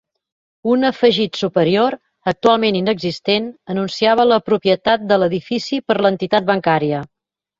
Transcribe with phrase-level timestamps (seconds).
[0.75, 1.95] Un afegit superior,
[2.31, 7.03] actualment inexistent, anunciava la propietat de l'edifici per l'entitat bancària.